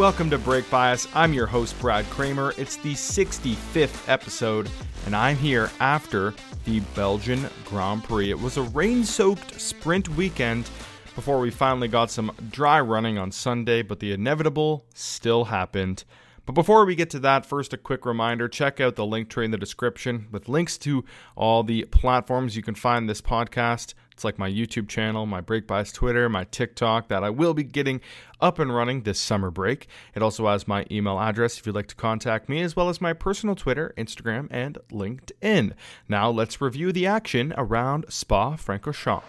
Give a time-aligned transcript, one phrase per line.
[0.00, 1.06] welcome to Brake Bias.
[1.12, 2.54] I'm your host, Brad Kramer.
[2.56, 4.70] It's the 65th episode,
[5.04, 6.32] and I'm here after
[6.64, 8.30] the Belgian Grand Prix.
[8.30, 10.70] It was a rain soaked sprint weekend
[11.14, 16.04] before we finally got some dry running on Sunday, but the inevitable still happened.
[16.46, 19.44] But before we get to that, first a quick reminder check out the link tree
[19.44, 21.04] in the description with links to
[21.36, 23.92] all the platforms you can find this podcast.
[24.20, 27.62] It's like my YouTube channel, my Brake Bias Twitter, my TikTok that I will be
[27.62, 28.02] getting
[28.38, 29.86] up and running this summer break.
[30.14, 33.00] It also has my email address if you'd like to contact me, as well as
[33.00, 35.72] my personal Twitter, Instagram, and LinkedIn.
[36.06, 39.22] Now let's review the action around Spa Francorchamps.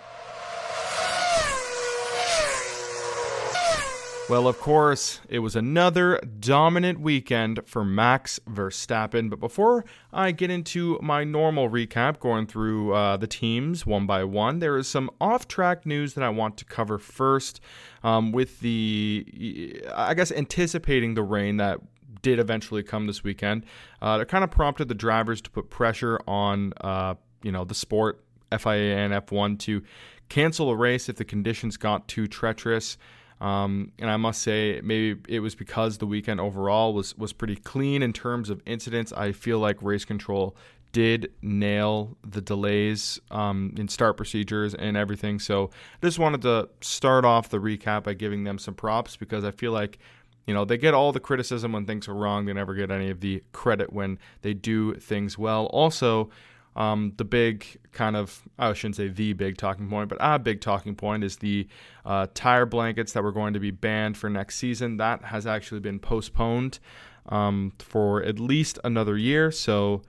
[4.29, 9.29] Well, of course, it was another dominant weekend for Max Verstappen.
[9.29, 14.23] But before I get into my normal recap, going through uh, the teams one by
[14.23, 17.59] one, there is some off track news that I want to cover first.
[18.03, 21.79] Um, with the, I guess, anticipating the rain that
[22.21, 23.65] did eventually come this weekend,
[24.01, 27.75] uh, it kind of prompted the drivers to put pressure on, uh, you know, the
[27.75, 28.23] sport,
[28.57, 29.81] FIA and F1, to
[30.29, 32.97] cancel a race if the conditions got too treacherous.
[33.41, 37.55] Um, and I must say, maybe it was because the weekend overall was was pretty
[37.55, 39.11] clean in terms of incidents.
[39.11, 40.55] I feel like race control
[40.91, 45.39] did nail the delays um, in start procedures and everything.
[45.39, 49.43] So I just wanted to start off the recap by giving them some props because
[49.43, 49.97] I feel like
[50.45, 52.45] you know they get all the criticism when things are wrong.
[52.45, 55.65] They never get any of the credit when they do things well.
[55.67, 56.29] Also.
[56.75, 60.61] Um, the big kind of, I shouldn't say the big talking point, but a big
[60.61, 61.67] talking point is the
[62.05, 64.97] uh, tire blankets that were going to be banned for next season.
[64.97, 66.79] That has actually been postponed
[67.27, 69.51] um, for at least another year.
[69.51, 70.01] So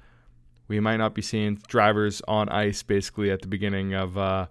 [0.69, 4.47] we might not be seeing drivers on ice basically at the beginning of, uh,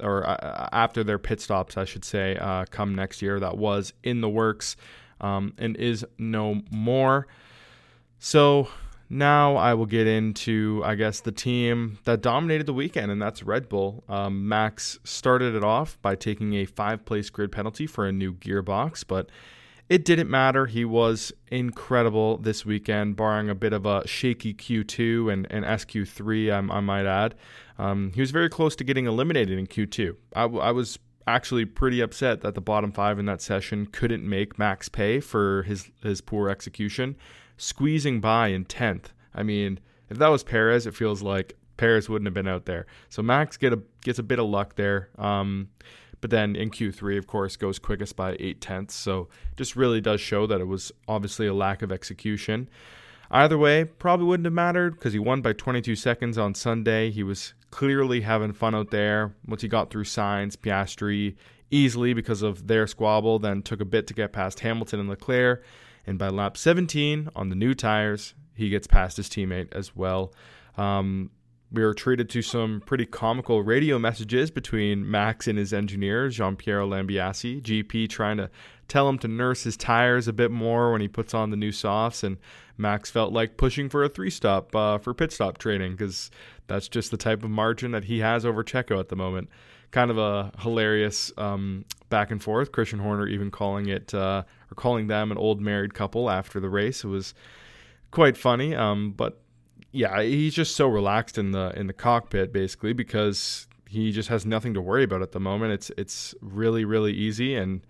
[0.00, 3.38] or uh, after their pit stops, I should say, uh, come next year.
[3.38, 4.76] That was in the works
[5.20, 7.28] um, and is no more.
[8.18, 8.68] So
[9.14, 13.44] now I will get into, I guess, the team that dominated the weekend, and that's
[13.44, 14.02] Red Bull.
[14.08, 18.34] Um, Max started it off by taking a five place grid penalty for a new
[18.34, 19.30] gearbox, but
[19.88, 20.66] it didn't matter.
[20.66, 26.52] He was incredible this weekend, barring a bit of a shaky Q2 and, and SQ3,
[26.52, 27.36] I, I might add.
[27.78, 30.16] Um, he was very close to getting eliminated in Q2.
[30.34, 34.58] I, I was actually pretty upset that the bottom five in that session couldn't make
[34.58, 37.16] Max pay for his, his poor execution
[37.56, 39.06] squeezing by in 10th.
[39.34, 42.86] I mean, if that was Perez, it feels like Perez wouldn't have been out there.
[43.08, 45.08] So Max get a, gets a bit of luck there.
[45.18, 45.68] Um,
[46.20, 48.94] but then in Q3, of course, goes quickest by eight tenths.
[48.94, 52.68] So just really does show that it was obviously a lack of execution.
[53.30, 57.10] Either way, probably wouldn't have mattered because he won by 22 seconds on Sunday.
[57.10, 59.34] He was clearly having fun out there.
[59.46, 61.34] Once he got through Sainz, Piastri
[61.70, 65.64] easily because of their squabble, then took a bit to get past Hamilton and Leclerc.
[66.06, 70.32] And by lap 17 on the new tires, he gets past his teammate as well.
[70.76, 71.30] Um,
[71.74, 76.88] we were treated to some pretty comical radio messages between Max and his engineer, Gianpiero
[76.88, 77.60] Lambiase.
[77.60, 78.48] GP trying to
[78.86, 81.72] tell him to nurse his tires a bit more when he puts on the new
[81.72, 82.36] softs, and
[82.76, 86.30] Max felt like pushing for a three stop uh, for pit stop training because
[86.66, 89.48] that's just the type of margin that he has over Checo at the moment.
[89.90, 92.72] Kind of a hilarious um, back and forth.
[92.72, 96.68] Christian Horner even calling it uh, or calling them an old married couple after the
[96.68, 97.04] race.
[97.04, 97.34] It was
[98.10, 98.74] quite funny.
[98.74, 99.40] Um, but
[99.92, 104.44] yeah, he's just so relaxed in the in the cockpit basically because he just has
[104.44, 105.72] nothing to worry about at the moment.
[105.72, 107.86] It's it's really really easy and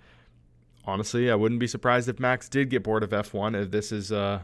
[0.86, 4.12] honestly, I wouldn't be surprised if Max did get bored of F1 if this is
[4.12, 4.42] uh,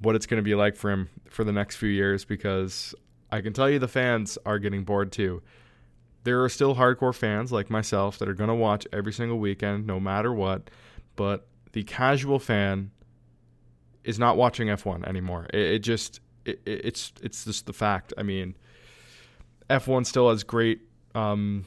[0.00, 2.94] what it's going to be like for him for the next few years because
[3.32, 5.42] I can tell you the fans are getting bored too
[6.24, 9.86] there are still hardcore fans like myself that are going to watch every single weekend,
[9.86, 10.70] no matter what.
[11.16, 12.90] But the casual fan
[14.02, 15.46] is not watching F1 anymore.
[15.52, 18.12] It, it just it, it's it's just the fact.
[18.18, 18.56] I mean,
[19.70, 20.80] F1 still has great
[21.14, 21.66] um,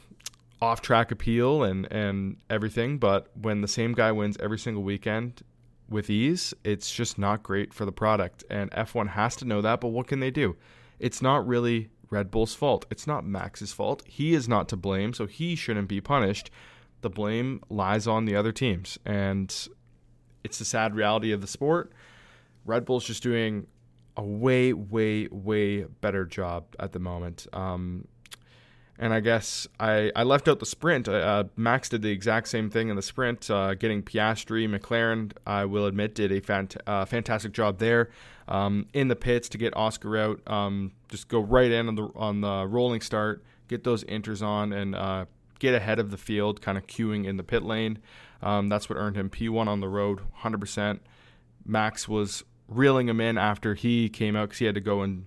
[0.62, 5.44] off track appeal and and everything, but when the same guy wins every single weekend
[5.90, 8.44] with ease, it's just not great for the product.
[8.50, 9.82] And F1 has to know that.
[9.82, 10.56] But what can they do?
[11.00, 12.86] It's not really Red Bull's fault.
[12.90, 14.04] It's not Max's fault.
[14.06, 16.50] He is not to blame, so he shouldn't be punished.
[17.02, 18.98] The blame lies on the other teams.
[19.06, 19.54] And
[20.44, 21.92] it's the sad reality of the sport.
[22.66, 23.68] Red Bull's just doing
[24.16, 27.48] a way, way, way better job at the moment.
[27.54, 28.08] Um,
[29.00, 31.08] and I guess I, I left out the sprint.
[31.08, 34.68] Uh, Max did the exact same thing in the sprint, uh, getting Piastri.
[34.68, 38.10] McLaren, I will admit, did a fant- uh, fantastic job there
[38.48, 40.42] um, in the pits to get Oscar out.
[40.48, 44.74] Um, just go right in on the on the rolling start, get those inters on,
[44.74, 45.26] and uh,
[45.60, 48.00] get ahead of the field, kind of queuing in the pit lane.
[48.42, 51.00] Um, that's what earned him P1 on the road, 100%.
[51.66, 55.26] Max was reeling him in after he came out because he had to go and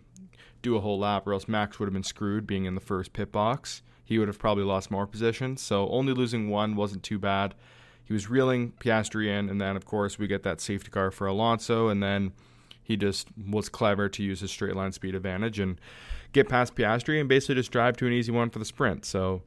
[0.63, 3.13] do a whole lap, or else Max would have been screwed being in the first
[3.13, 3.83] pit box.
[4.05, 5.63] He would have probably lost more positions.
[5.63, 7.55] So only losing one wasn't too bad.
[8.05, 11.27] He was reeling Piastri in, and then of course we get that safety car for
[11.27, 12.33] Alonso, and then
[12.83, 15.81] he just was clever to use his straight line speed advantage and
[16.33, 19.05] get past Piastri and basically just drive to an easy one for the sprint.
[19.05, 19.43] So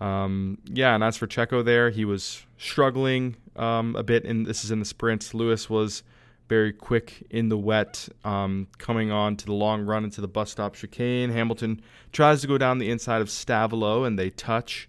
[0.00, 4.64] um, yeah, and as for Checo there, he was struggling um, a bit, and this
[4.64, 5.34] is in the sprints.
[5.34, 6.02] Lewis was
[6.48, 10.50] very quick in the wet, um, coming on to the long run into the bus
[10.50, 11.30] stop chicane.
[11.30, 14.88] Hamilton tries to go down the inside of Stavelot, and they touch.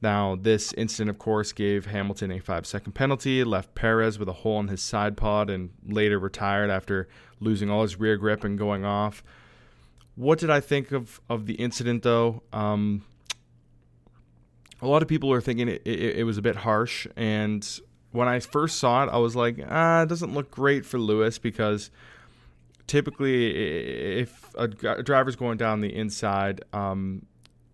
[0.00, 4.32] Now, this incident, of course, gave Hamilton a five second penalty, left Perez with a
[4.32, 7.08] hole in his side pod, and later retired after
[7.40, 9.22] losing all his rear grip and going off.
[10.14, 12.42] What did I think of, of the incident, though?
[12.52, 13.04] Um,
[14.80, 17.06] a lot of people are thinking it, it, it, was a bit harsh.
[17.16, 17.68] And
[18.12, 21.38] when I first saw it, I was like, ah, it doesn't look great for Lewis
[21.38, 21.90] because
[22.86, 23.54] typically,
[24.20, 27.26] if a driver's going down the inside, um,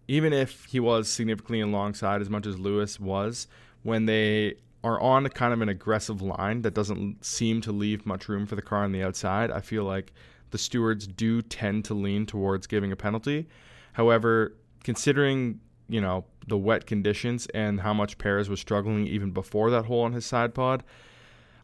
[0.08, 3.46] even if he was significantly alongside as much as Lewis was,
[3.82, 8.28] when they are on kind of an aggressive line that doesn't seem to leave much
[8.28, 10.12] room for the car on the outside, I feel like
[10.50, 13.48] the stewards do tend to lean towards giving a penalty.
[13.94, 19.70] However, considering you know the wet conditions and how much Perez was struggling even before
[19.70, 20.82] that hole on his side pod,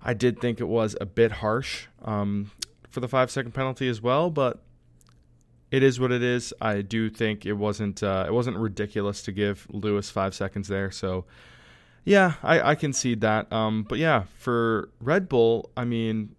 [0.03, 2.51] I did think it was a bit harsh um,
[2.89, 4.31] for the five second penalty as well.
[4.31, 4.63] But
[5.71, 6.53] it is what it is.
[6.61, 10.91] I do think it wasn't uh, it wasn't ridiculous to give Lewis five seconds there.
[10.91, 11.25] So
[12.05, 13.53] yeah, I, I concede that.
[13.53, 16.35] Um, but yeah, for Red Bull, I mean,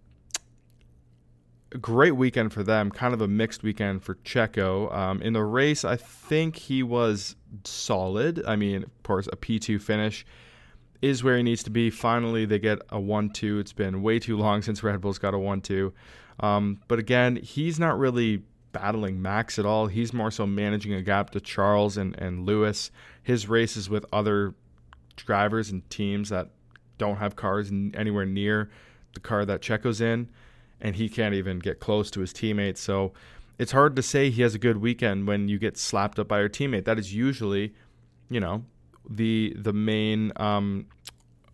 [1.71, 2.91] a great weekend for them.
[2.91, 4.93] Kind of a mixed weekend for Checo.
[4.93, 8.43] Um, in the race, I think he was solid.
[8.45, 10.25] I mean, of course, a P2 finish
[11.01, 11.89] is where he needs to be.
[11.89, 13.59] Finally, they get a 1 2.
[13.59, 15.93] It's been way too long since Red Bull's got a 1 2.
[16.39, 19.87] Um, but again, he's not really battling Max at all.
[19.87, 22.91] He's more so managing a gap to Charles and, and Lewis.
[23.21, 24.55] His races with other
[25.15, 26.49] drivers and teams that
[26.97, 28.69] don't have cars anywhere near
[29.13, 30.29] the car that Checo's in,
[30.81, 32.81] and he can't even get close to his teammates.
[32.81, 33.13] So
[33.57, 36.39] it's hard to say he has a good weekend when you get slapped up by
[36.39, 36.85] your teammate.
[36.85, 37.73] That is usually,
[38.29, 38.63] you know,
[39.09, 40.87] the the main um,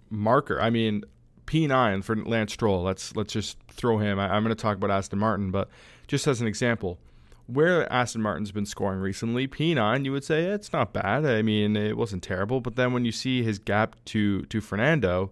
[0.10, 0.62] marker.
[0.62, 1.04] I mean,
[1.46, 2.84] P9 for Lance Stroll.
[2.84, 4.20] Let's let's just throw him.
[4.20, 5.70] I, I'm going to talk about Aston Martin, but
[6.08, 7.00] just as an example,
[7.48, 11.26] where Aston Martin's been scoring recently, P9, you would say it's not bad.
[11.26, 12.62] I mean, it wasn't terrible.
[12.62, 15.32] But then when you see his gap to to Fernando,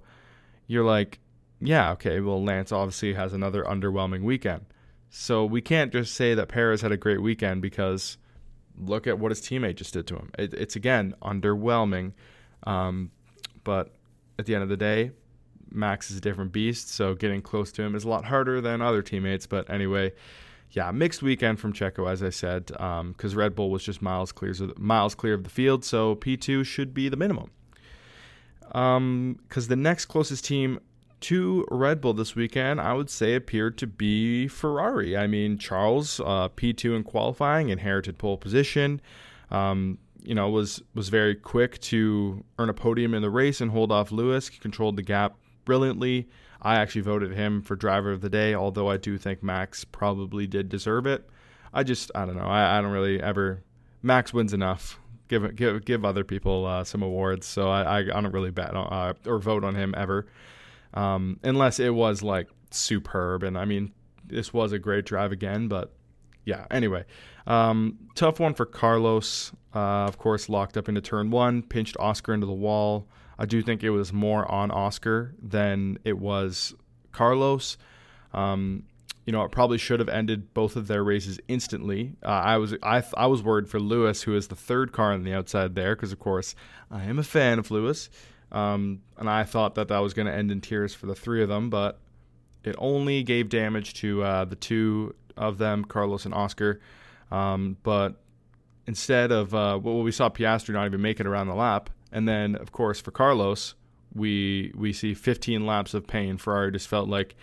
[0.68, 1.20] you're like,
[1.60, 2.20] yeah, okay.
[2.20, 4.66] Well, Lance obviously has another underwhelming weekend.
[5.10, 8.18] So we can't just say that Perez had a great weekend because
[8.78, 10.32] look at what his teammate just did to him.
[10.38, 12.14] It, it's again underwhelming,
[12.64, 13.12] um,
[13.64, 13.94] but
[14.38, 15.12] at the end of the day,
[15.72, 16.90] Max is a different beast.
[16.90, 19.48] So getting close to him is a lot harder than other teammates.
[19.48, 20.14] But anyway,
[20.72, 24.32] yeah, mixed weekend from Checo, as I said, because um, Red Bull was just miles
[24.32, 25.86] clear, miles clear of the field.
[25.86, 27.52] So P2 should be the minimum.
[28.60, 30.80] Because um, the next closest team
[31.22, 35.18] to Red Bull this weekend, I would say appeared to be Ferrari.
[35.18, 39.02] I mean, Charles uh, P2 in qualifying, inherited pole position.
[39.52, 43.72] Um, you know, was was very quick to earn a podium in the race and
[43.72, 44.48] hold off Lewis.
[44.48, 46.28] He controlled the gap brilliantly.
[46.62, 50.48] I actually voted him for driver of the day, although I do think Max probably
[50.48, 51.30] did deserve it.
[51.74, 52.48] I just I don't know.
[52.48, 53.64] I, I don't really ever.
[54.02, 55.00] Max wins enough.
[55.28, 58.76] Give give give other people uh, some awards, so I, I, I don't really bet
[58.76, 60.26] on, uh, or vote on him ever
[60.96, 63.44] um, unless it was like superb.
[63.44, 63.92] And I mean,
[64.26, 65.94] this was a great drive again, but
[66.46, 66.66] yeah.
[66.72, 67.06] Anyway,
[67.48, 69.52] um, tough one for Carlos.
[69.74, 73.08] Uh, of course, locked up into turn one, pinched Oscar into the wall.
[73.38, 76.74] I do think it was more on Oscar than it was
[77.12, 77.78] Carlos.
[78.34, 78.84] Um,
[79.26, 82.14] you know, it probably should have ended both of their races instantly.
[82.24, 85.24] Uh, I was I, I was worried for Lewis, who is the third car on
[85.24, 86.56] the outside there, because of course
[86.92, 88.10] I am a fan of Lewis.
[88.56, 91.44] Um, and I thought that that was going to end in tears for the three
[91.44, 92.00] of them, but
[92.64, 96.80] it only gave damage to uh, the two of them, Carlos and Oscar.
[97.32, 98.16] Um, but
[98.88, 102.30] instead of uh, well, we saw Piastri not even make it around the lap, and
[102.30, 103.76] then of course for Carlos,
[104.14, 106.38] we we see 15 laps of pain.
[106.38, 107.36] Ferrari just felt like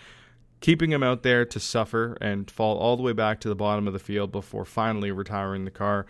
[0.61, 3.85] keeping him out there to suffer and fall all the way back to the bottom
[3.85, 6.07] of the field before finally retiring the car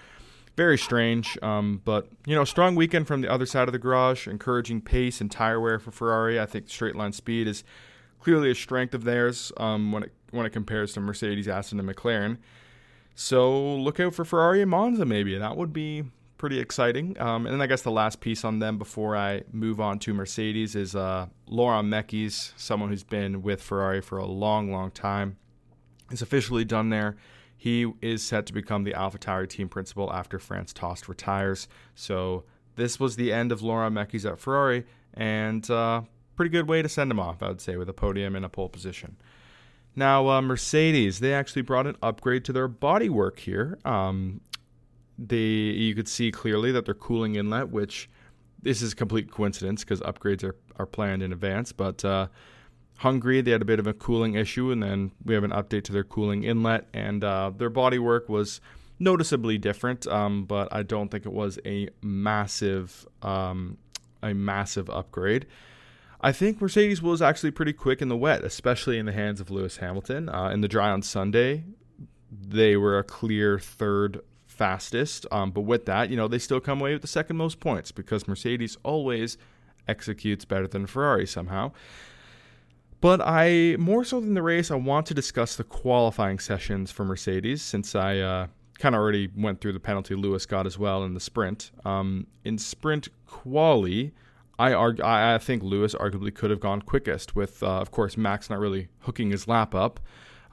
[0.56, 1.38] very strange.
[1.42, 5.22] Um, but you know, strong weekend from the other side of the garage, encouraging pace
[5.22, 6.40] and tire wear for Ferrari.
[6.40, 7.64] I think straight line speed is
[8.20, 11.90] clearly a strength of theirs um, when it when it compares to Mercedes, Aston, and
[11.90, 12.38] McLaren.
[13.16, 15.38] So look out for Ferrari and Monza maybe.
[15.38, 16.06] That would be
[16.38, 17.20] pretty exciting.
[17.22, 20.14] Um, and then I guess the last piece on them before I move on to
[20.14, 25.38] Mercedes is uh, Laurent Mekies, someone who's been with Ferrari for a long, long time.
[26.12, 27.16] Is officially done there.
[27.64, 31.70] He is set to become the AlphaTauri team principal after Franz Tost retires.
[31.96, 32.44] So
[32.76, 36.02] this was the end of Laurent Mekies at Ferrari, and uh,
[36.36, 38.50] pretty good way to send him off, I would say, with a podium and a
[38.50, 39.16] pole position.
[39.96, 43.80] Now, uh, Mercedes, they actually brought an upgrade to their bodywork here.
[43.86, 44.42] Um,
[45.18, 48.10] they, you could see clearly that their cooling inlet, which
[48.62, 52.28] this is a complete coincidence because upgrades are, are planned in advance, but uh,
[52.98, 55.84] Hungary, they had a bit of a cooling issue, and then we have an update
[55.86, 58.62] to their cooling inlet, and uh, their bodywork was
[59.00, 63.78] noticeably different, um, but I don't think it was a massive, um,
[64.22, 65.46] a massive upgrade.
[66.22, 69.52] I think Mercedes was actually pretty quick in the wet, especially in the hands of
[69.52, 70.30] Lewis Hamilton.
[70.30, 71.66] Uh, in the dry on Sunday,
[72.32, 75.26] they were a clear third fastest.
[75.32, 77.92] Um, but with that, you know, they still come away with the second most points
[77.92, 79.38] because Mercedes always
[79.88, 81.74] executes better than Ferrari somehow.
[83.04, 87.04] But I, more so than the race, I want to discuss the qualifying sessions for
[87.04, 88.48] Mercedes since I uh,
[88.80, 91.72] kind of already went through the penalty Lewis got as well in the sprint.
[91.84, 94.14] Um, in sprint quali,
[94.58, 98.50] I argue, I think Lewis arguably could have gone quickest with, uh, of course, Max
[98.50, 100.00] not really hooking his lap up.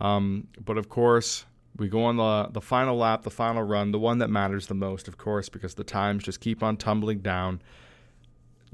[0.01, 1.45] Um, but of course,
[1.77, 4.75] we go on the the final lap, the final run, the one that matters the
[4.75, 7.63] most, of course, because the times just keep on tumbling down.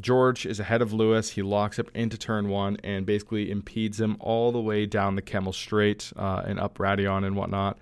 [0.01, 1.31] George is ahead of Lewis.
[1.31, 5.23] He locks up into turn one and basically impedes him all the way down the
[5.23, 7.79] Kemmel Straight uh, and up Raidillon and whatnot.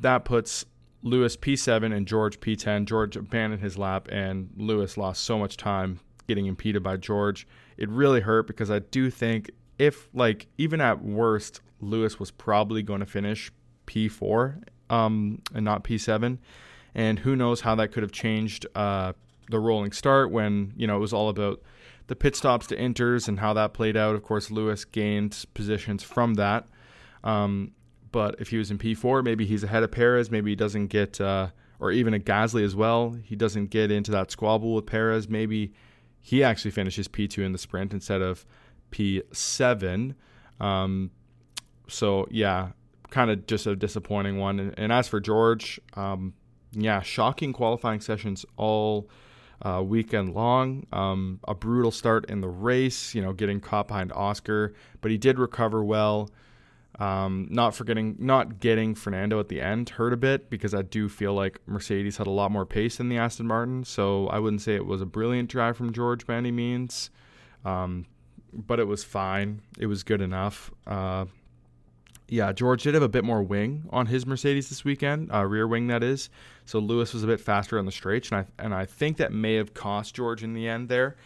[0.00, 0.64] That puts
[1.02, 2.84] Lewis P7 and George P10.
[2.84, 7.46] George abandoned his lap, and Lewis lost so much time getting impeded by George.
[7.76, 12.82] It really hurt because I do think if like even at worst Lewis was probably
[12.82, 13.52] going to finish
[13.86, 16.38] P4 um, and not P7,
[16.94, 19.12] and who knows how that could have changed uh,
[19.50, 21.62] the rolling start when you know it was all about
[22.06, 24.14] the pit stops to inters and how that played out.
[24.14, 26.66] Of course, Lewis gained positions from that.
[27.24, 27.72] Um,
[28.12, 30.30] but if he was in P4, maybe he's ahead of Perez.
[30.30, 31.48] Maybe he doesn't get, uh,
[31.80, 33.16] or even a Gasly as well.
[33.24, 35.28] He doesn't get into that squabble with Perez.
[35.28, 35.72] Maybe
[36.20, 38.46] he actually finishes P2 in the sprint instead of
[38.92, 40.14] P7.
[40.60, 41.10] Um,
[41.88, 42.70] so, yeah,
[43.10, 44.60] kind of just a disappointing one.
[44.60, 46.34] And, and as for George, um,
[46.72, 49.08] yeah, shocking qualifying sessions all
[49.62, 50.86] uh, weekend long.
[50.92, 55.18] Um, a brutal start in the race, you know, getting caught behind Oscar, but he
[55.18, 56.30] did recover well.
[56.98, 61.10] Um, not forgetting, not getting Fernando at the end hurt a bit because I do
[61.10, 63.84] feel like Mercedes had a lot more pace than the Aston Martin.
[63.84, 67.10] So I wouldn't say it was a brilliant drive from George by any means,
[67.66, 68.06] um,
[68.52, 69.60] but it was fine.
[69.78, 70.70] It was good enough.
[70.86, 71.26] Uh,
[72.28, 75.68] yeah, George did have a bit more wing on his Mercedes this weekend, uh, rear
[75.68, 76.30] wing that is.
[76.66, 79.32] So Lewis was a bit faster on the straights, and I and I think that
[79.32, 81.16] may have cost George in the end there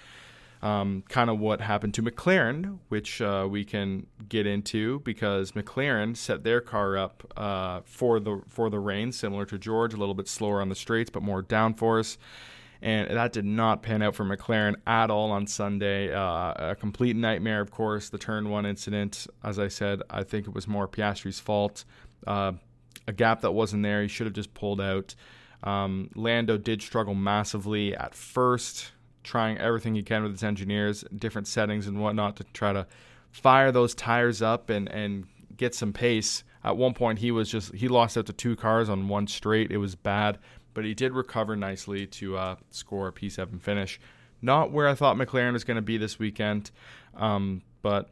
[0.62, 6.16] um, kind of what happened to McLaren, which uh, we can get into because McLaren
[6.16, 10.14] set their car up uh, for the for the rain, similar to George, a little
[10.14, 12.18] bit slower on the straights but more downforce.
[12.82, 16.14] And that did not pan out for McLaren at all on Sunday.
[16.14, 18.08] Uh, a complete nightmare, of course.
[18.08, 21.84] The turn one incident, as I said, I think it was more Piastri's fault.
[23.06, 24.02] A gap that wasn't there.
[24.02, 25.14] He should have just pulled out.
[25.62, 28.92] Um, Lando did struggle massively at first
[29.22, 32.86] trying everything he can with his engineers, different settings and whatnot to try to
[33.30, 36.44] fire those tires up and, and get some pace.
[36.64, 39.70] At one point, he was just he lost out to two cars on one straight.
[39.70, 40.38] It was bad,
[40.74, 44.00] but he did recover nicely to uh, score a P7 finish.
[44.42, 46.70] Not where I thought McLaren was going to be this weekend,
[47.14, 48.10] um, but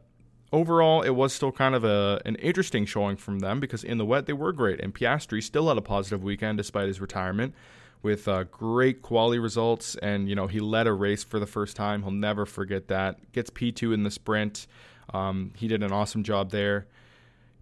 [0.51, 4.05] overall, it was still kind of a an interesting showing from them because in the
[4.05, 7.53] wet they were great, and Piastri still had a positive weekend despite his retirement
[8.01, 9.95] with uh, great quality results.
[9.95, 12.03] And, you know, he led a race for the first time.
[12.03, 13.31] He'll never forget that.
[13.31, 14.67] Gets P2 in the sprint.
[15.13, 16.87] Um, he did an awesome job there.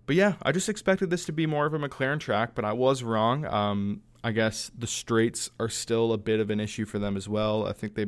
[0.05, 2.73] But yeah, I just expected this to be more of a McLaren track, but I
[2.73, 3.45] was wrong.
[3.45, 7.27] Um, I guess the straights are still a bit of an issue for them as
[7.27, 7.65] well.
[7.65, 8.07] I think they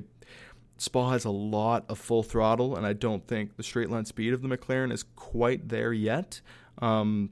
[0.80, 4.32] Spa has a lot of full throttle, and I don't think the straight line speed
[4.34, 6.40] of the McLaren is quite there yet.
[6.82, 7.32] Um,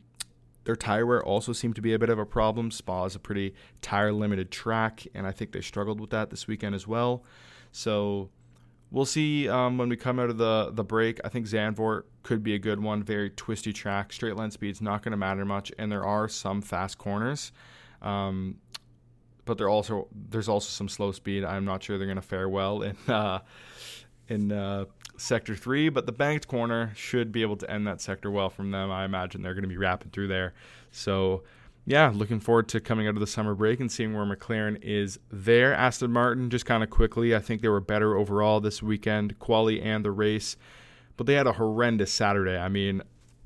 [0.65, 2.71] their tire wear also seemed to be a bit of a problem.
[2.71, 6.45] Spa is a pretty tire limited track, and I think they struggled with that this
[6.45, 7.23] weekend as well.
[7.71, 8.29] So
[8.91, 11.21] we'll see um, when we come out of the the break.
[11.23, 13.01] I think Zandvoort could be a good one.
[13.01, 14.11] Very twisty track.
[14.11, 17.53] Straight line speed's not going to matter much, and there are some fast corners.
[18.01, 18.57] Um,
[19.47, 21.43] but there also there's also some slow speed.
[21.43, 23.39] I'm not sure they're going to fare well in uh,
[24.27, 24.85] in uh,
[25.17, 28.71] sector three, but the banked corner should be able to end that sector well from
[28.71, 28.91] them.
[28.91, 30.53] I imagine they're going to be rapping through there.
[30.91, 31.43] So
[31.85, 35.19] yeah, looking forward to coming out of the summer break and seeing where McLaren is
[35.31, 35.73] there.
[35.73, 39.81] Aston Martin, just kind of quickly, I think they were better overall this weekend, quali
[39.81, 40.57] and the race,
[41.15, 42.57] but they had a horrendous Saturday.
[42.57, 43.03] I mean,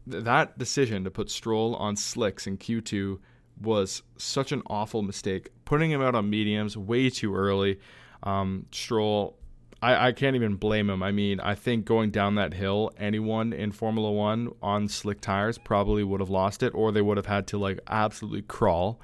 [0.10, 3.20] th- that decision to put Stroll on slicks in Q2
[3.62, 5.50] was such an awful mistake.
[5.66, 7.80] Putting him out on mediums way too early.
[8.24, 9.38] Um, Stroll,
[9.82, 11.02] I, I can't even blame him.
[11.02, 15.58] I mean, I think going down that hill, anyone in Formula One on slick tires
[15.58, 19.00] probably would have lost it, or they would have had to like absolutely crawl.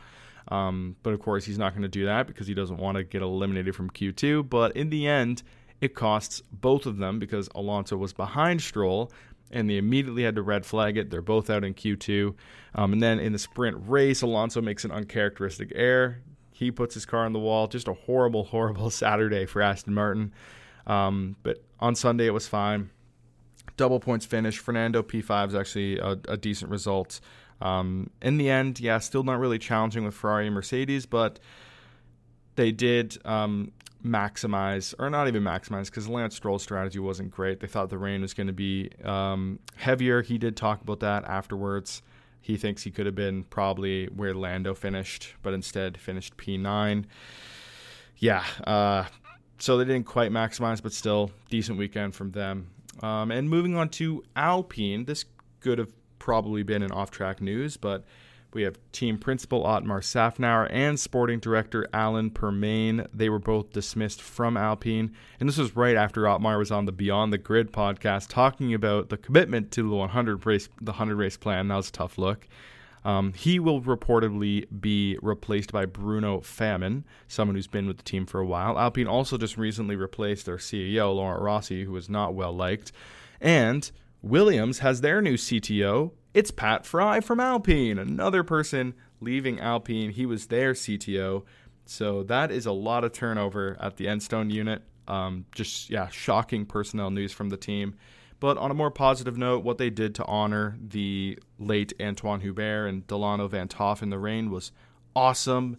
[0.49, 3.03] Um, but of course, he's not going to do that because he doesn't want to
[3.03, 4.49] get eliminated from Q2.
[4.49, 5.43] But in the end,
[5.81, 9.11] it costs both of them because Alonso was behind Stroll
[9.51, 11.09] and they immediately had to red flag it.
[11.09, 12.33] They're both out in Q2.
[12.75, 16.21] Um, and then in the sprint race, Alonso makes an uncharacteristic error.
[16.51, 17.67] He puts his car on the wall.
[17.67, 20.33] Just a horrible, horrible Saturday for Aston Martin.
[20.85, 22.89] Um, but on Sunday, it was fine.
[23.75, 24.57] Double points finish.
[24.57, 27.19] Fernando P5 is actually a, a decent result.
[27.61, 31.39] Um, in the end, yeah, still not really challenging with Ferrari and Mercedes, but
[32.55, 33.71] they did um,
[34.05, 37.59] maximize, or not even maximize, because Lance Stroll's strategy wasn't great.
[37.59, 40.21] They thought the rain was going to be um, heavier.
[40.21, 42.01] He did talk about that afterwards.
[42.41, 47.05] He thinks he could have been probably where Lando finished, but instead finished P9.
[48.17, 49.05] Yeah, uh,
[49.59, 52.69] so they didn't quite maximize, but still decent weekend from them.
[53.01, 55.25] Um, and moving on to Alpine, this
[55.59, 58.05] could have probably been an off-track news, but
[58.57, 63.05] we have team principal Otmar Szafnauer and sporting director Alan Permane.
[63.13, 65.13] They were both dismissed from Alpine.
[65.39, 69.09] And this was right after Otmar was on the Beyond the Grid podcast talking about
[69.09, 71.67] the commitment to the 100 race, the 100 race plan.
[71.67, 72.47] That was a tough look.
[73.05, 78.25] Um, he will reportedly be replaced by Bruno Famin, someone who's been with the team
[78.25, 78.79] for a while.
[78.79, 82.91] Alpine also just recently replaced their CEO, Laurent Rossi, who was not well liked.
[83.39, 83.89] And
[84.23, 86.12] Williams has their new CTO.
[86.38, 90.12] It's Pat Fry from Alpine, another person leaving Alpine.
[90.12, 91.41] He was their CTO.
[91.88, 94.84] So that is a lot of turnover at the Enstone unit.
[95.08, 97.95] Um, just, yeah, shocking personnel news from the team.
[98.39, 102.86] But on a more positive note, what they did to honor the late Antoine Hubert
[102.86, 104.71] and Dilano van 't Hoff in the rain was
[105.15, 105.78] awesome.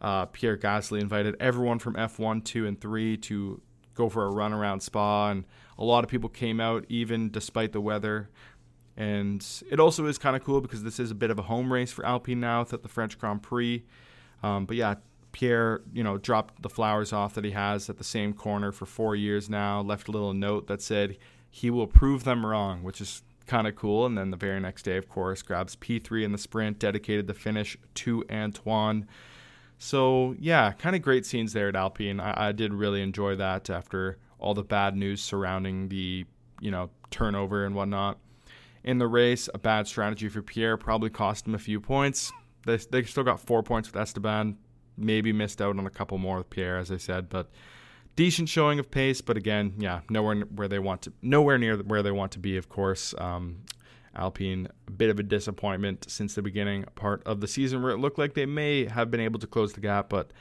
[0.00, 3.60] Uh, Pierre Gasly invited everyone from F1, 2, and 3 to
[3.94, 5.44] go for a run around Spa, and
[5.76, 8.30] a lot of people came out even despite the weather.
[8.98, 11.72] And it also is kind of cool because this is a bit of a home
[11.72, 13.84] race for Alpine now at the French Grand Prix.
[14.42, 14.96] Um, but yeah,
[15.30, 18.86] Pierre, you know, dropped the flowers off that he has at the same corner for
[18.86, 19.80] four years now.
[19.80, 21.16] Left a little note that said
[21.48, 24.04] he will prove them wrong, which is kind of cool.
[24.04, 27.34] And then the very next day, of course, grabs P3 in the sprint, dedicated the
[27.34, 29.06] finish to Antoine.
[29.78, 32.18] So, yeah, kind of great scenes there at Alpine.
[32.18, 36.26] I, I, did really enjoy that after all the bad news surrounding the,
[36.60, 38.18] you know, turnover and whatnot.
[38.88, 42.32] In the race, a bad strategy for Pierre probably cost him a few points.
[42.64, 44.56] They, they still got four points with Esteban.
[44.96, 47.50] Maybe missed out on a couple more with Pierre, as I said, but
[48.16, 52.02] decent showing of pace, but again, yeah, nowhere where they want to, nowhere near where
[52.02, 52.56] they want to be.
[52.56, 53.58] Of course, um,
[54.16, 57.98] Alpine a bit of a disappointment since the beginning part of the season, where it
[57.98, 60.32] looked like they may have been able to close the gap, but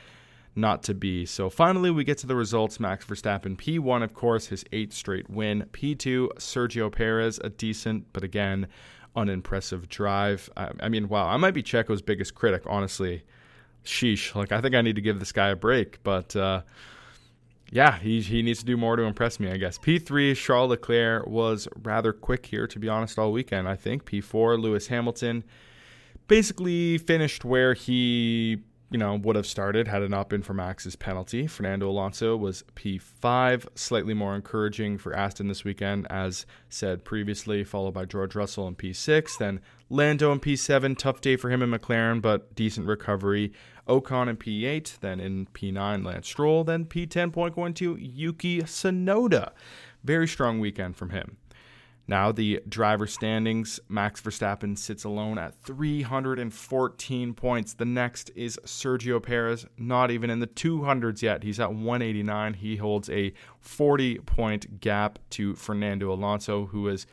[0.57, 1.25] not to be.
[1.25, 2.79] So finally, we get to the results.
[2.79, 5.65] Max Verstappen P1, of course, his eighth straight win.
[5.71, 8.67] P2, Sergio Perez, a decent, but again,
[9.15, 10.49] unimpressive drive.
[10.57, 13.23] I, I mean, wow, I might be Checo's biggest critic, honestly.
[13.85, 14.35] Sheesh.
[14.35, 16.35] Like, I think I need to give this guy a break, but.
[16.35, 16.61] Uh,
[17.69, 19.77] yeah, he, he needs to do more to impress me, I guess.
[19.77, 24.05] P3, Charles Leclerc was rather quick here, to be honest, all weekend, I think.
[24.05, 25.43] P4, Lewis Hamilton
[26.27, 28.59] basically finished where he,
[28.89, 31.45] you know, would have started had it not been for Max's penalty.
[31.45, 37.93] Fernando Alonso was P5, slightly more encouraging for Aston this weekend, as said previously, followed
[37.93, 39.37] by George Russell in P6.
[39.37, 43.51] Then Lando in P7, tough day for him in McLaren, but decent recovery.
[43.89, 49.51] Ocon in P8, then in P9, Lance Stroll, then P10 point going to Yuki Tsunoda.
[50.03, 51.37] Very strong weekend from him.
[52.09, 57.73] Now, the driver standings Max Verstappen sits alone at 314 points.
[57.73, 61.43] The next is Sergio Perez, not even in the 200s yet.
[61.43, 62.53] He's at 189.
[62.53, 67.05] He holds a 40 point gap to Fernando Alonso, who is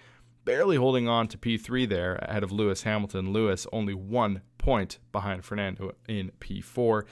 [0.44, 3.32] barely holding on to P3 there ahead of Lewis Hamilton.
[3.32, 7.02] Lewis only one point behind Fernando in P4.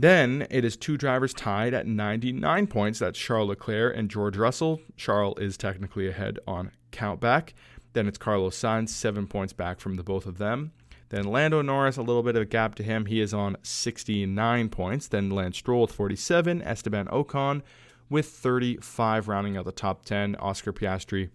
[0.00, 3.00] Then it is two drivers tied at 99 points.
[3.00, 4.80] That's Charles Leclerc and George Russell.
[4.96, 7.52] Charles is technically ahead on countback.
[7.94, 10.70] Then it's Carlos Sainz, seven points back from the both of them.
[11.08, 13.06] Then Lando Norris, a little bit of a gap to him.
[13.06, 15.08] He is on 69 points.
[15.08, 16.62] Then Lance Stroll with 47.
[16.62, 17.62] Esteban Ocon
[18.08, 20.36] with 35, rounding out the top 10.
[20.36, 21.30] Oscar Piastri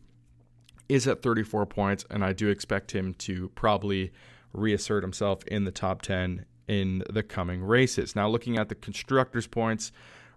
[0.87, 4.13] is at 34 points, and I do expect him to probably
[4.53, 8.15] reassert himself in the top 10 in the coming races.
[8.15, 9.91] Now, looking at the constructors' points,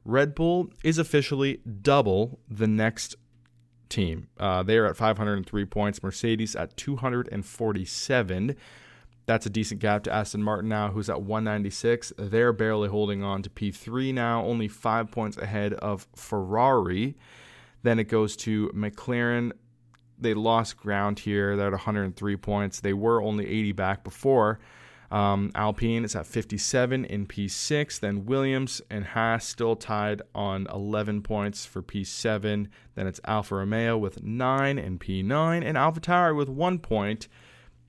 [0.05, 3.17] Red Bull is officially double the next
[3.89, 4.29] team.
[4.39, 8.57] Uh, they are at 503 points, Mercedes at 247.
[9.27, 12.13] That's a decent gap to Aston Martin now, who's at 196.
[12.17, 17.17] They're barely holding on to P3 now, only five points ahead of Ferrari.
[17.83, 19.53] Then it goes to McLaren.
[20.19, 21.57] They lost ground here.
[21.57, 22.81] They're at 103 points.
[22.81, 24.61] They were only 80 back before.
[25.11, 28.01] Um, Alpine is at 57 in P6.
[28.01, 32.69] Then Williams and Haas still tied on 11 points for P7.
[32.95, 37.29] Then it's Alfa Romeo with 9 in P9 and AlphaTauri with 1 point,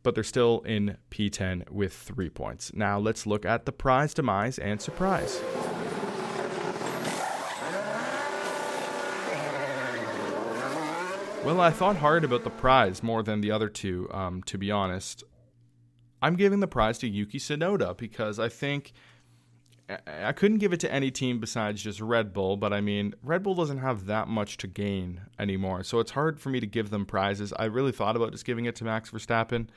[0.03, 2.71] but they're still in P10 with 3 points.
[2.73, 5.41] Now let's look at the prize demise and surprise.
[11.47, 14.69] Well, I thought hard about the prize more than the other two, um, to be
[14.69, 15.23] honest.
[16.21, 18.93] I'm giving the prize to Yuki Tsunoda because I think
[20.05, 23.43] I couldn't give it to any team besides just Red Bull, but I mean, Red
[23.43, 25.83] Bull doesn't have that much to gain anymore.
[25.83, 27.53] So it's hard for me to give them prizes.
[27.57, 29.67] I really thought about just giving it to Max Verstappen.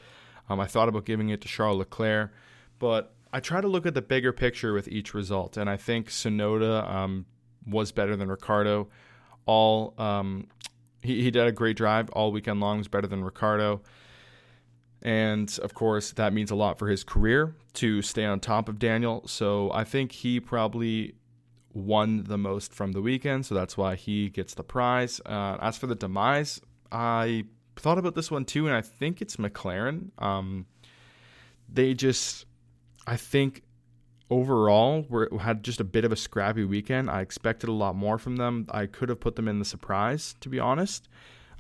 [0.49, 2.33] Um, I thought about giving it to Charles Leclerc,
[2.81, 5.57] but I try to look at the bigger picture with each result.
[5.57, 7.27] And I think Tsunoda um,
[7.65, 8.89] was better than Ricciardo.
[9.47, 10.49] All um,
[11.03, 13.81] he, he did a great drive all weekend long, was better than Ricciardo.
[15.03, 18.79] And of course, that means a lot for his career to stay on top of
[18.79, 19.27] Daniel.
[19.27, 21.15] So I think he probably
[21.73, 23.47] won the most from the weekend.
[23.47, 25.21] So that's why he gets the prize.
[25.25, 26.61] Uh, as for the demise,
[26.93, 27.45] I
[27.77, 30.11] thought about this one too, and I think it's McLaren.
[30.19, 30.67] Um,
[31.73, 32.45] they just,
[33.07, 33.63] I think
[34.29, 37.11] overall were, had just a bit of a scrappy weekend.
[37.11, 38.67] I expected a lot more from them.
[38.71, 41.09] I could have put them in the surprise, to be honest.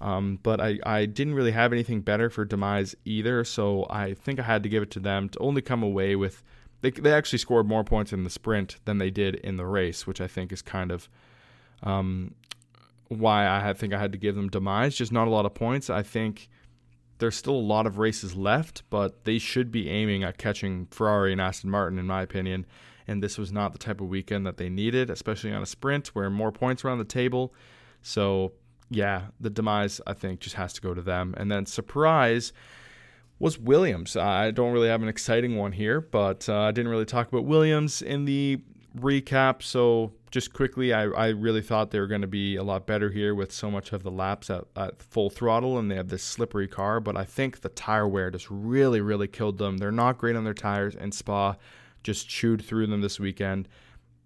[0.00, 4.40] Um, but I, I didn't really have anything better for Demise either, so I think
[4.40, 6.42] I had to give it to them to only come away with.
[6.80, 10.06] They, they actually scored more points in the sprint than they did in the race,
[10.06, 11.10] which I think is kind of
[11.82, 12.34] um,
[13.08, 14.96] why I had, think I had to give them Demise.
[14.96, 15.90] Just not a lot of points.
[15.90, 16.48] I think
[17.18, 21.32] there's still a lot of races left, but they should be aiming at catching Ferrari
[21.32, 22.64] and Aston Martin, in my opinion.
[23.06, 26.08] And this was not the type of weekend that they needed, especially on a sprint
[26.08, 27.52] where more points were on the table.
[28.00, 28.52] So
[28.90, 31.34] yeah, the demise I think just has to go to them.
[31.36, 32.52] And then surprise
[33.38, 34.16] was Williams.
[34.16, 37.44] I don't really have an exciting one here, but uh, I didn't really talk about
[37.44, 38.60] Williams in the
[38.98, 39.62] recap.
[39.62, 43.10] So just quickly, I, I really thought they were going to be a lot better
[43.10, 46.24] here with so much of the laps at, at full throttle, and they have this
[46.24, 47.00] slippery car.
[47.00, 49.78] But I think the tire wear just really, really killed them.
[49.78, 51.54] They're not great on their tires, and Spa
[52.02, 53.68] just chewed through them this weekend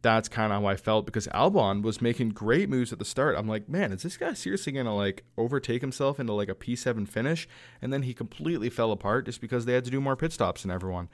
[0.04, 3.36] that's kind of how I felt because Albon was making great moves at the start.
[3.38, 6.54] I'm like, man, is this guy seriously going to like overtake himself into like a
[6.54, 7.48] P7 finish?
[7.80, 10.60] And then he completely fell apart just because they had to do more pit stops
[10.60, 11.08] than everyone.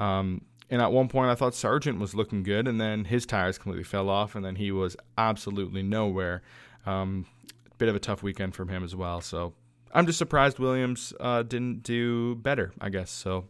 [0.00, 3.56] Um, and at one point, I thought Sargeant was looking good, and then his tires
[3.56, 6.42] completely fell off, and then he was absolutely nowhere.
[6.86, 7.26] Um,
[7.78, 9.20] bit of a tough weekend from him as well.
[9.20, 9.52] So
[9.92, 13.12] I'm just surprised Williams uh, didn't do better, I guess.
[13.12, 13.44] So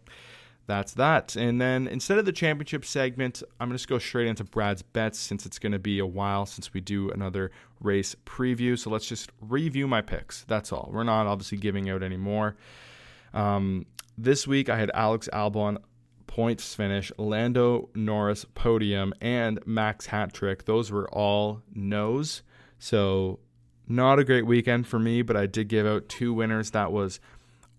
[0.67, 1.37] that's that.
[1.37, 4.83] And then instead of the championship segment, I'm going to just go straight into Brad's
[4.83, 7.51] bets since it's going to be a while since we do another
[7.81, 8.79] race preview.
[8.79, 10.45] So let's just review my picks.
[10.45, 10.91] That's all.
[10.93, 12.57] We're not obviously giving out any more.
[13.33, 15.79] Um, this week I had Alex Albon
[16.27, 20.65] points finish, Lando Norris podium, and Max hat trick.
[20.65, 22.43] Those were all no's.
[22.79, 23.39] So
[23.87, 26.71] not a great weekend for me, but I did give out two winners.
[26.71, 27.21] That was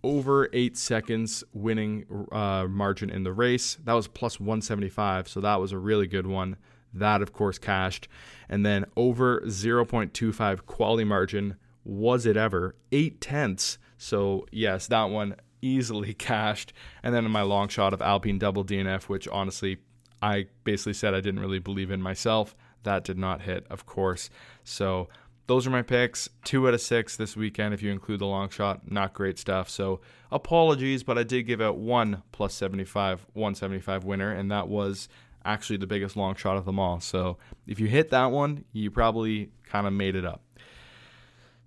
[0.05, 3.79] over eight seconds winning uh, margin in the race.
[3.83, 6.57] That was plus 175, so that was a really good one.
[6.93, 8.07] That, of course, cashed.
[8.47, 11.55] And then over 0.25 quality margin.
[11.83, 12.75] Was it ever?
[12.91, 13.79] Eight tenths.
[13.97, 16.71] So, yes, that one easily cashed.
[17.01, 19.79] And then in my long shot of Alpine double DNF, which honestly,
[20.21, 22.55] I basically said I didn't really believe in myself.
[22.83, 24.29] That did not hit, of course.
[24.63, 25.09] So,
[25.47, 26.29] those are my picks.
[26.43, 28.91] Two out of six this weekend, if you include the long shot.
[28.91, 29.69] Not great stuff.
[29.69, 35.07] So apologies, but I did give out one plus 75, 175 winner, and that was
[35.43, 36.99] actually the biggest long shot of them all.
[36.99, 40.41] So if you hit that one, you probably kind of made it up.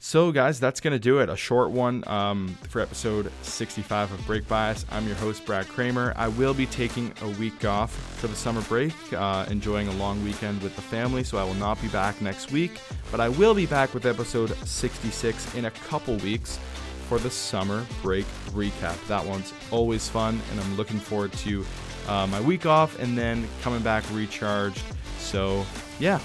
[0.00, 1.28] So, guys, that's going to do it.
[1.28, 4.87] A short one um, for episode 65 of Brake Bias.
[4.92, 6.12] I'm your host, Brad Kramer.
[6.14, 10.22] I will be taking a week off for the summer break, uh, enjoying a long
[10.22, 12.80] weekend with the family, so I will not be back next week.
[13.11, 16.61] But I will be back with episode 66 in a couple weeks
[17.08, 19.04] for the summer break recap.
[19.08, 21.66] That one's always fun, and I'm looking forward to
[22.06, 24.82] uh, my week off and then coming back recharged.
[25.18, 25.66] So,
[25.98, 26.20] yeah,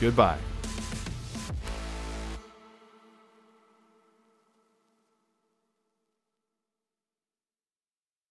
[0.00, 0.38] goodbye.